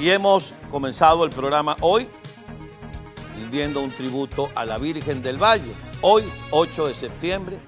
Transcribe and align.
y 0.00 0.08
hemos 0.08 0.54
comenzado 0.70 1.24
el 1.24 1.30
programa 1.30 1.76
hoy 1.82 2.08
rindiendo 3.36 3.82
un 3.82 3.90
tributo 3.90 4.48
a 4.54 4.64
la 4.64 4.78
Virgen 4.78 5.22
del 5.22 5.36
Valle. 5.36 5.72
Hoy, 6.00 6.24
8 6.50 6.88
de 6.88 6.94
septiembre, 6.94 7.58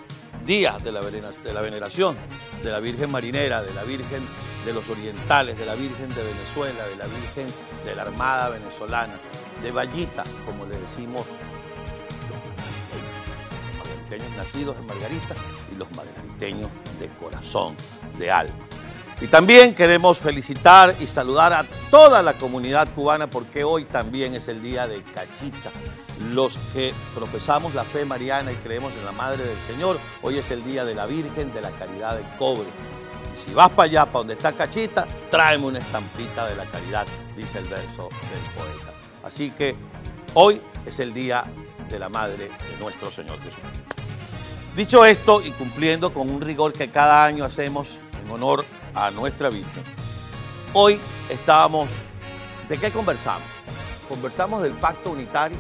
día 0.47 0.79
de 0.83 0.93
la, 0.93 1.01
de 1.01 1.53
la 1.53 1.61
veneración 1.61 2.17
de 2.63 2.71
la 2.71 2.81
Virgen 2.81 3.11
Marinera, 3.11 3.63
de 3.63 3.75
la 3.75 3.85
Virgen 3.85 4.23
de 4.65 4.73
los 4.73 4.89
Orientales, 4.89 5.59
de 5.59 5.67
la 5.67 5.75
Virgen 5.75 6.09
de 6.09 6.23
Venezuela, 6.23 6.87
de 6.87 6.97
la 6.97 7.05
Virgen 7.05 7.47
de 7.85 7.95
la 7.95 8.03
Armada 8.03 8.49
Venezolana, 8.49 9.21
de 9.63 9.71
Vallita, 9.71 10.25
como 10.47 10.65
le 10.65 10.79
decimos 10.79 11.27
los 12.31 13.77
margariteños 13.77 14.37
nacidos 14.39 14.77
en 14.79 14.87
Margarita 14.87 15.35
y 15.71 15.77
los 15.77 15.91
margariteños 15.93 16.71
de 16.99 17.09
corazón, 17.09 17.77
de 18.19 18.31
alma. 18.31 18.72
Y 19.21 19.29
también 19.29 19.75
queremos 19.75 20.19
felicitar 20.19 20.95
y 21.01 21.07
saludar 21.07 21.53
a 21.53 21.65
toda 21.91 22.23
la 22.23 22.35
comunidad 22.35 22.89
cubana 22.95 23.29
porque 23.29 23.63
hoy 23.63 23.85
también 23.85 24.35
es 24.35 24.49
el 24.49 24.63
día 24.63 24.89
de 24.89 25.03
Cachita. 25.03 25.71
Los 26.33 26.57
que 26.73 26.93
profesamos 27.15 27.75
la 27.75 27.85
fe 27.85 28.05
mariana 28.05 28.53
y 28.53 28.57
creemos 28.57 28.93
en 28.95 29.05
la 29.05 29.13
Madre 29.13 29.45
del 29.45 29.59
Señor, 29.61 29.99
hoy 30.23 30.39
es 30.39 30.51
el 30.51 30.65
día 30.65 30.85
de 30.85 30.95
la 30.95 31.07
Virgen 31.07 31.53
de 31.53 31.61
la 31.61 31.71
Caridad 31.71 32.17
de 32.17 32.25
Cobre. 32.37 32.69
Y 33.35 33.39
si 33.39 33.55
vas 33.55 33.71
para 33.71 33.85
allá, 33.85 34.07
para 34.07 34.19
donde 34.19 34.35
está 34.35 34.53
Cachita, 34.53 35.07
tráeme 35.31 35.67
una 35.67 35.79
estampita 35.79 36.47
de 36.47 36.57
la 36.57 36.65
caridad, 36.67 37.07
dice 37.37 37.59
el 37.59 37.65
verso 37.65 38.09
del 38.31 38.43
poeta. 38.55 38.93
Así 39.25 39.51
que 39.51 39.75
hoy 40.35 40.61
es 40.85 40.99
el 40.99 41.15
día 41.15 41.45
de 41.89 41.99
la 41.99 42.09
Madre 42.09 42.49
de 42.49 42.77
nuestro 42.79 43.11
Señor 43.11 43.39
Jesús. 43.39 43.61
Dicho 44.77 45.05
esto 45.05 45.43
y 45.43 45.51
cumpliendo 45.51 46.13
con 46.15 46.31
un 46.31 46.41
rigor 46.41 46.73
que 46.73 46.89
cada 46.89 47.25
año 47.25 47.45
hacemos 47.45 47.89
en 48.25 48.31
honor 48.31 48.65
a 48.65 48.82
nuestra 49.15 49.51
Virgen, 49.51 49.83
hoy 50.73 50.99
estábamos, 51.29 51.89
¿de 52.69 52.79
qué 52.79 52.91
conversamos? 52.91 53.47
Conversamos 54.09 54.63
del 54.63 54.73
pacto 54.73 55.11
unitario, 55.11 55.59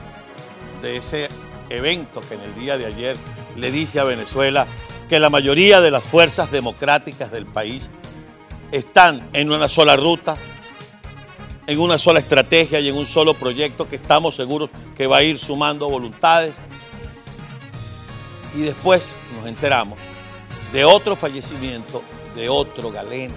de 0.80 0.96
ese 0.96 1.28
evento 1.68 2.20
que 2.20 2.34
en 2.34 2.42
el 2.42 2.54
día 2.54 2.76
de 2.76 2.86
ayer 2.86 3.16
le 3.56 3.70
dice 3.70 4.00
a 4.00 4.04
Venezuela 4.04 4.66
que 5.08 5.18
la 5.18 5.30
mayoría 5.30 5.80
de 5.80 5.90
las 5.90 6.04
fuerzas 6.04 6.50
democráticas 6.50 7.30
del 7.30 7.46
país 7.46 7.88
están 8.70 9.28
en 9.32 9.50
una 9.50 9.68
sola 9.68 9.96
ruta, 9.96 10.36
en 11.66 11.78
una 11.78 11.98
sola 11.98 12.18
estrategia 12.18 12.80
y 12.80 12.88
en 12.88 12.96
un 12.96 13.06
solo 13.06 13.34
proyecto 13.34 13.88
que 13.88 13.96
estamos 13.96 14.36
seguros 14.36 14.70
que 14.96 15.06
va 15.06 15.18
a 15.18 15.22
ir 15.22 15.38
sumando 15.38 15.88
voluntades. 15.88 16.54
Y 18.56 18.62
después 18.62 19.12
nos 19.38 19.46
enteramos 19.46 19.98
de 20.72 20.84
otro 20.84 21.16
fallecimiento, 21.16 22.02
de 22.34 22.48
otro 22.48 22.90
galeno, 22.90 23.34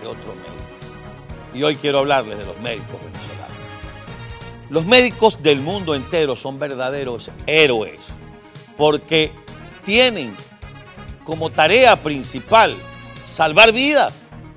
de 0.00 0.06
otro 0.06 0.34
médico. 0.34 1.54
Y 1.54 1.62
hoy 1.62 1.76
quiero 1.76 1.98
hablarles 1.98 2.38
de 2.38 2.44
los 2.44 2.58
médicos 2.60 2.98
venezolanos. 3.00 3.56
Los 4.70 4.86
médicos 4.86 5.42
del 5.42 5.60
mundo 5.60 5.94
entero 5.94 6.36
son 6.36 6.58
verdaderos 6.58 7.30
héroes 7.46 8.00
porque 8.76 9.32
tienen 9.84 10.34
como 11.24 11.50
tarea 11.50 11.96
principal 11.96 12.74
salvar 13.26 13.72
vidas, 13.72 14.14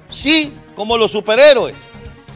sí, 0.09 0.53
como 0.75 0.97
los 0.97 1.11
superhéroes 1.11 1.75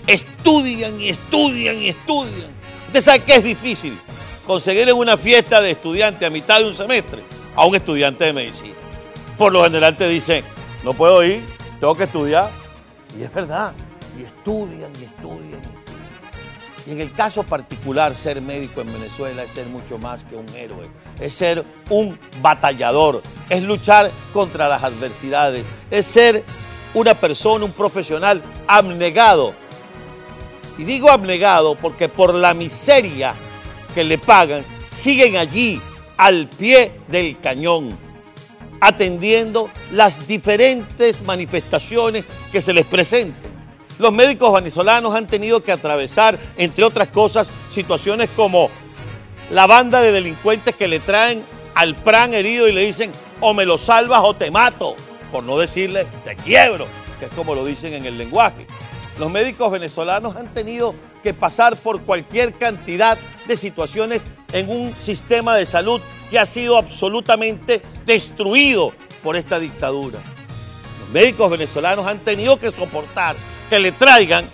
estudian 0.08 1.00
y 1.00 1.10
estudian 1.10 1.78
y 1.78 1.90
estudian. 1.90 2.52
Usted 2.88 3.02
sabe 3.02 3.20
que 3.20 3.36
es 3.36 3.44
difícil 3.44 3.98
conseguir 4.46 4.88
en 4.88 4.96
una 4.96 5.18
fiesta 5.18 5.62
de 5.62 5.72
estudiante 5.72 6.26
a 6.26 6.30
mitad 6.30 6.60
de 6.60 6.66
un 6.66 6.76
semestre 6.76 7.24
a 7.56 7.66
un 7.66 7.76
estudiante 7.76 8.26
de 8.26 8.34
medicina. 8.34 8.85
Por 9.38 9.52
lo 9.52 9.64
general 9.64 9.96
te 9.96 10.08
dicen, 10.08 10.44
no 10.84 10.94
puedo 10.94 11.24
ir, 11.24 11.46
tengo 11.80 11.96
que 11.96 12.06
estudiar. 12.06 12.50
Y 13.18 13.24
es 13.24 13.34
verdad, 13.34 13.74
y 14.18 14.24
estudian 14.24 14.92
y 15.00 15.04
estudian 15.04 15.52
y 15.52 15.54
estudian. 15.54 15.86
Y 16.88 16.92
en 16.92 17.02
el 17.02 17.14
caso 17.14 17.44
particular, 17.44 18.14
ser 18.14 18.42
médico 18.42 18.82
en 18.82 18.94
Venezuela 18.94 19.44
es 19.44 19.52
ser 19.52 19.66
mucho 19.68 19.98
más 19.98 20.24
que 20.24 20.36
un 20.36 20.48
héroe, 20.50 20.88
es 21.20 21.34
ser 21.34 21.66
un 21.90 22.20
batallador, 22.42 23.24
es 23.50 23.64
luchar 23.64 24.12
contra 24.34 24.70
las 24.70 24.84
adversidades, 24.84 25.66
es 25.90 26.06
ser 26.06 26.44
una 26.94 27.16
persona, 27.16 27.66
un 27.66 27.72
profesional 27.72 28.42
abnegado 28.68 29.56
y 30.78 30.84
digo 30.84 31.10
abnegado 31.10 31.76
porque 31.76 32.10
por 32.10 32.34
la 32.34 32.54
miseria 32.54 33.34
que 33.94 34.04
le 34.04 34.18
pagan, 34.18 34.66
siguen 34.90 35.38
allí 35.38 35.82
al 36.18 36.48
pie 36.48 36.92
del 37.08 37.40
cañón, 37.40 37.98
atendiendo 38.80 39.70
las 39.92 40.28
diferentes 40.28 41.22
manifestaciones 41.22 42.26
que 42.52 42.62
se 42.62 42.74
les 42.74 42.86
presenten. 42.86 43.52
Los 43.98 44.12
médicos 44.12 44.54
venezolanos 44.54 45.16
han 45.16 45.28
tenido 45.28 45.64
que 45.64 45.72
atravesar, 45.72 46.38
entre 46.58 46.84
otras 46.84 47.08
cosas, 47.10 47.50
situaciones 47.72 48.30
como 48.36 48.70
la 49.50 49.68
banda 49.68 50.02
de 50.02 50.12
delincuentes 50.12 50.76
que 50.76 50.88
le 50.88 51.00
traen 51.00 51.44
al 51.76 51.96
pran 51.96 52.34
herido 52.34 52.68
y 52.68 52.74
le 52.74 52.86
dicen 52.86 53.12
o 53.42 53.54
me 53.54 53.66
lo 53.66 53.78
salvas 53.78 54.22
o 54.24 54.36
te 54.36 54.52
mato, 54.52 54.96
por 55.32 55.44
no 55.44 55.58
decirle 55.58 56.06
te 56.24 56.36
quiebro, 56.36 56.88
que 57.20 57.26
es 57.26 57.32
como 57.32 57.56
lo 57.56 57.64
dicen 57.66 57.94
en 57.94 58.06
el 58.06 58.18
lenguaje. 58.18 58.66
Los 59.20 59.32
médicos 59.32 59.72
venezolanos 59.72 60.36
han 60.36 60.54
tenido 60.54 60.94
que 61.24 61.34
pasar 61.34 61.78
por 61.78 62.02
cualquier 62.02 62.54
cantidad 62.54 63.18
de 63.48 63.56
situaciones 63.56 64.24
en 64.52 64.70
un 64.70 64.94
sistema 64.94 65.56
de 65.56 65.66
salud 65.66 66.02
que 66.30 66.40
ha 66.40 66.46
sido 66.46 66.78
absolutamente 66.78 67.82
destruido 68.06 68.94
por 69.24 69.36
esta 69.36 69.60
dictadura. 69.60 70.20
Los 71.00 71.10
médicos 71.10 71.50
venezolanos 71.50 72.06
han 72.06 72.20
tenido 72.20 72.58
que 72.58 72.72
soportar 72.72 73.36
que 73.70 73.80
le 73.80 73.92
traigan 73.92 74.46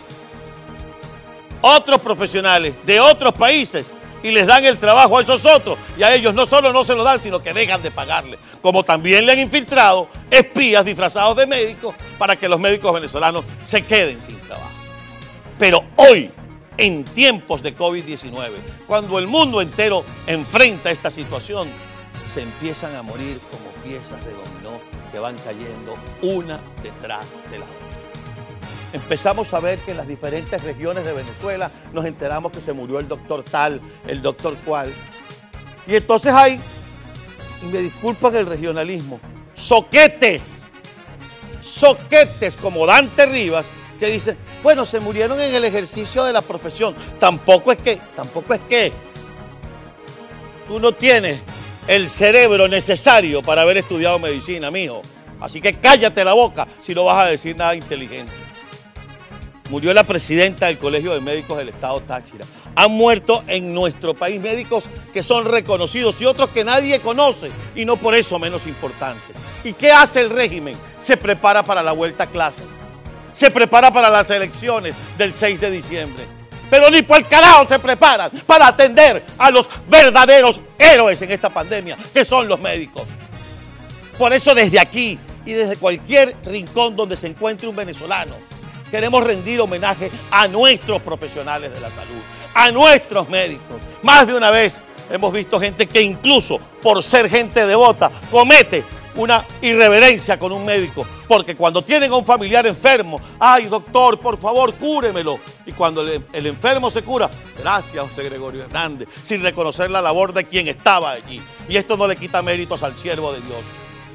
otros 1.61 2.01
profesionales 2.01 2.75
de 2.85 2.99
otros 2.99 3.33
países 3.33 3.93
y 4.23 4.31
les 4.31 4.45
dan 4.47 4.63
el 4.63 4.77
trabajo 4.77 5.17
a 5.17 5.21
esos 5.21 5.45
otros. 5.45 5.77
Y 5.97 6.03
a 6.03 6.13
ellos 6.13 6.33
no 6.33 6.45
solo 6.45 6.71
no 6.71 6.83
se 6.83 6.95
lo 6.95 7.03
dan, 7.03 7.21
sino 7.21 7.41
que 7.41 7.53
dejan 7.53 7.81
de 7.81 7.91
pagarle. 7.91 8.37
Como 8.61 8.83
también 8.83 9.25
le 9.25 9.31
han 9.31 9.39
infiltrado 9.39 10.07
espías 10.29 10.85
disfrazados 10.85 11.35
de 11.35 11.47
médicos 11.47 11.95
para 12.17 12.35
que 12.35 12.47
los 12.47 12.59
médicos 12.59 12.93
venezolanos 12.93 13.43
se 13.63 13.83
queden 13.83 14.21
sin 14.21 14.39
trabajo. 14.41 14.69
Pero 15.57 15.83
hoy, 15.95 16.31
en 16.81 17.03
tiempos 17.03 17.61
de 17.61 17.77
COVID-19, 17.77 18.49
cuando 18.87 19.19
el 19.19 19.27
mundo 19.27 19.61
entero 19.61 20.03
enfrenta 20.25 20.89
esta 20.89 21.11
situación, 21.11 21.69
se 22.27 22.41
empiezan 22.41 22.95
a 22.95 23.03
morir 23.03 23.39
como 23.51 23.69
piezas 23.83 24.19
de 24.25 24.31
dominó 24.31 24.79
que 25.11 25.19
van 25.19 25.37
cayendo 25.37 25.95
una 26.23 26.59
detrás 26.81 27.27
de 27.51 27.59
la 27.59 27.65
otra 27.65 27.91
empezamos 28.93 29.53
a 29.53 29.59
ver 29.59 29.79
que 29.79 29.91
en 29.91 29.97
las 29.97 30.07
diferentes 30.07 30.61
regiones 30.63 31.05
de 31.05 31.13
Venezuela 31.13 31.71
nos 31.93 32.03
enteramos 32.03 32.51
que 32.51 32.59
se 32.59 32.73
murió 32.73 32.99
el 32.99 33.07
doctor 33.07 33.43
tal, 33.43 33.79
el 34.05 34.21
doctor 34.21 34.57
cual. 34.65 34.93
Y 35.87 35.95
entonces 35.95 36.33
hay, 36.33 36.59
y 37.61 37.65
me 37.67 37.79
disculpan 37.79 38.35
el 38.35 38.45
regionalismo, 38.45 39.19
soquetes, 39.53 40.63
soquetes 41.61 42.57
como 42.57 42.85
Dante 42.85 43.25
Rivas, 43.25 43.65
que 43.97 44.07
dicen, 44.07 44.37
bueno, 44.63 44.85
se 44.85 44.99
murieron 44.99 45.39
en 45.41 45.53
el 45.53 45.65
ejercicio 45.65 46.23
de 46.23 46.33
la 46.33 46.41
profesión. 46.41 46.95
Tampoco 47.19 47.71
es 47.71 47.79
que, 47.79 47.99
tampoco 48.15 48.53
es 48.53 48.61
que 48.69 48.91
tú 50.67 50.79
no 50.79 50.93
tienes 50.93 51.41
el 51.87 52.07
cerebro 52.07 52.67
necesario 52.67 53.41
para 53.41 53.63
haber 53.63 53.77
estudiado 53.77 54.19
medicina, 54.19 54.71
mijo. 54.71 55.01
Así 55.39 55.59
que 55.59 55.73
cállate 55.73 56.23
la 56.23 56.33
boca 56.33 56.67
si 56.81 56.93
no 56.93 57.05
vas 57.05 57.25
a 57.25 57.29
decir 57.29 57.55
nada 57.55 57.75
inteligente 57.75 58.51
murió 59.71 59.93
la 59.93 60.03
presidenta 60.03 60.65
del 60.65 60.77
Colegio 60.77 61.13
de 61.13 61.21
Médicos 61.21 61.57
del 61.57 61.69
Estado 61.69 62.01
Táchira. 62.01 62.45
Han 62.75 62.91
muerto 62.91 63.41
en 63.47 63.73
nuestro 63.73 64.13
país 64.13 64.39
médicos 64.39 64.83
que 65.13 65.23
son 65.23 65.45
reconocidos 65.45 66.21
y 66.21 66.25
otros 66.25 66.49
que 66.49 66.65
nadie 66.65 66.99
conoce 66.99 67.49
y 67.73 67.85
no 67.85 67.95
por 67.95 68.13
eso 68.13 68.37
menos 68.37 68.67
importantes. 68.67 69.35
¿Y 69.63 69.71
qué 69.71 69.93
hace 69.93 70.19
el 70.19 70.29
régimen? 70.29 70.75
Se 70.97 71.15
prepara 71.15 71.63
para 71.63 71.81
la 71.81 71.93
vuelta 71.93 72.25
a 72.25 72.29
clases. 72.29 72.80
Se 73.31 73.51
prepara 73.51 73.91
para 73.91 74.09
las 74.09 74.29
elecciones 74.29 74.95
del 75.17 75.33
6 75.33 75.59
de 75.61 75.71
diciembre. 75.71 76.23
Pero 76.69 76.89
ni 76.89 77.01
por 77.01 77.17
el 77.17 77.27
carajo 77.27 77.67
se 77.67 77.79
preparan 77.79 78.31
para 78.45 78.67
atender 78.67 79.23
a 79.37 79.51
los 79.51 79.67
verdaderos 79.87 80.59
héroes 80.77 81.21
en 81.21 81.31
esta 81.31 81.49
pandemia, 81.49 81.97
que 82.13 82.23
son 82.23 82.47
los 82.47 82.59
médicos. 82.59 83.03
Por 84.17 84.31
eso 84.31 84.53
desde 84.53 84.79
aquí 84.79 85.19
y 85.45 85.53
desde 85.53 85.75
cualquier 85.75 86.35
rincón 86.45 86.95
donde 86.95 87.17
se 87.17 87.27
encuentre 87.27 87.67
un 87.67 87.75
venezolano, 87.75 88.35
Queremos 88.91 89.23
rendir 89.23 89.61
homenaje 89.61 90.11
a 90.29 90.49
nuestros 90.49 91.01
profesionales 91.01 91.73
de 91.73 91.79
la 91.79 91.89
salud, 91.89 92.21
a 92.53 92.71
nuestros 92.71 93.29
médicos. 93.29 93.79
Más 94.03 94.27
de 94.27 94.33
una 94.33 94.51
vez 94.51 94.81
hemos 95.09 95.31
visto 95.31 95.57
gente 95.61 95.87
que 95.87 96.01
incluso 96.01 96.59
por 96.81 97.01
ser 97.01 97.29
gente 97.29 97.65
devota 97.65 98.11
comete 98.29 98.83
una 99.15 99.45
irreverencia 99.61 100.39
con 100.39 100.51
un 100.51 100.65
médico, 100.65 101.05
porque 101.27 101.55
cuando 101.55 101.81
tienen 101.81 102.11
a 102.11 102.15
un 102.15 102.25
familiar 102.25 102.65
enfermo, 102.65 103.19
ay 103.39 103.65
doctor, 103.65 104.19
por 104.19 104.37
favor, 104.37 104.73
cúremelo. 104.75 105.39
Y 105.65 105.71
cuando 105.73 106.01
el, 106.01 106.23
el, 106.33 106.45
enfermo 106.45 106.89
se 106.89 107.03
cura, 107.03 107.29
gracias 107.57 108.09
José 108.09 108.23
Gregorio 108.23 108.63
Hernández, 108.63 109.07
sin 109.21 109.41
reconocer 109.41 109.89
la 109.91 110.01
labor 110.01 110.33
de 110.33 110.45
quien 110.45 110.67
estaba 110.67 111.11
allí. 111.11 111.41
Y 111.69 111.77
esto 111.77 111.97
no 111.97 112.07
le 112.07 112.15
quita 112.15 112.41
méritos 112.41 112.83
al 112.83 112.97
siervo 112.97 113.31
de 113.31 113.41
Dios. 113.41 113.59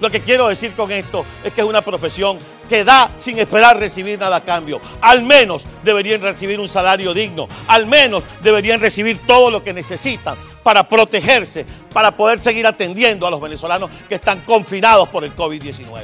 Lo 0.01 0.11
que 0.11 0.21
quiero 0.21 0.49
decir 0.49 0.73
con 0.75 0.93
esto 0.93 1.25
es 1.43 1.53
que 1.53 1.63
es 1.63 1.67
una 1.67 1.81
profesión 1.81 2.39
que 2.69 2.85
da 2.85 3.11
sin 3.17 3.39
esperar 3.39 3.79
recibir 3.79 4.19
nada 4.19 4.37
a 4.37 4.45
cambio. 4.45 4.81
Al 5.01 5.23
menos 5.23 5.65
deberían 5.83 6.21
recibir 6.21 6.61
un 6.61 6.69
salario 6.69 7.15
digno, 7.15 7.49
al 7.69 7.87
menos 7.87 8.23
deberían 8.43 8.81
recibir 8.81 9.21
todo 9.27 9.51
lo 9.51 9.65
que 9.65 9.73
necesitan 9.73 10.37
para 10.63 10.87
protegerse, 10.87 11.65
para 11.97 12.11
poder 12.11 12.39
seguir 12.39 12.67
atendiendo 12.67 13.27
a 13.27 13.31
los 13.31 13.41
venezolanos 13.41 13.89
que 14.07 14.17
están 14.17 14.41
confinados 14.41 15.09
por 15.09 15.25
el 15.25 15.35
COVID-19. 15.35 16.03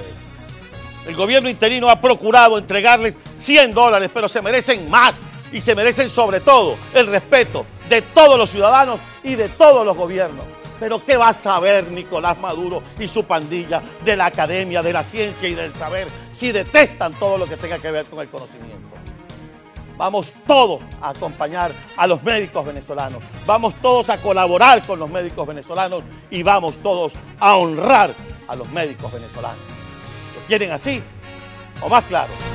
El 1.06 1.14
gobierno 1.14 1.50
interino 1.50 1.90
ha 1.90 2.00
procurado 2.00 2.56
entregarles 2.56 3.18
100 3.36 3.74
dólares, 3.74 4.08
pero 4.14 4.26
se 4.26 4.40
merecen 4.40 4.88
más 4.88 5.14
y 5.52 5.60
se 5.60 5.74
merecen 5.74 6.08
sobre 6.08 6.40
todo 6.40 6.76
el 6.94 7.08
respeto 7.08 7.66
de 7.90 8.00
todos 8.00 8.38
los 8.38 8.48
ciudadanos 8.48 9.00
y 9.22 9.34
de 9.34 9.50
todos 9.50 9.84
los 9.84 9.94
gobiernos. 9.94 10.46
Pero 10.80 11.04
¿qué 11.04 11.18
va 11.18 11.28
a 11.28 11.34
saber 11.34 11.90
Nicolás 11.90 12.38
Maduro 12.38 12.82
y 12.98 13.06
su 13.06 13.24
pandilla 13.24 13.82
de 14.02 14.16
la 14.16 14.24
academia, 14.24 14.80
de 14.80 14.94
la 14.94 15.02
ciencia 15.02 15.46
y 15.46 15.54
del 15.54 15.74
saber 15.74 16.08
si 16.30 16.52
detestan 16.52 17.12
todo 17.12 17.36
lo 17.36 17.44
que 17.44 17.58
tenga 17.58 17.78
que 17.78 17.90
ver 17.90 18.06
con 18.06 18.20
el 18.20 18.28
conocimiento? 18.28 18.91
Vamos 19.96 20.32
todos 20.46 20.80
a 21.00 21.10
acompañar 21.10 21.72
a 21.96 22.06
los 22.06 22.22
médicos 22.22 22.64
venezolanos, 22.64 23.22
vamos 23.46 23.74
todos 23.82 24.08
a 24.10 24.18
colaborar 24.18 24.84
con 24.86 24.98
los 24.98 25.10
médicos 25.10 25.46
venezolanos 25.46 26.02
y 26.30 26.42
vamos 26.42 26.76
todos 26.82 27.14
a 27.38 27.56
honrar 27.56 28.12
a 28.48 28.56
los 28.56 28.68
médicos 28.70 29.12
venezolanos. 29.12 29.60
¿Lo 30.34 30.46
quieren 30.46 30.72
así 30.72 31.02
o 31.82 31.88
más 31.88 32.04
claro? 32.04 32.51